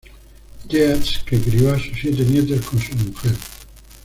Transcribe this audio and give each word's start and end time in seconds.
Yeats, 0.67 1.21
que 1.27 1.39
crió 1.39 1.71
a 1.71 1.77
sus 1.77 1.93
siete 1.99 2.23
nietos 2.25 2.65
con 2.65 2.79
su 2.79 2.95
mujer. 2.95 3.35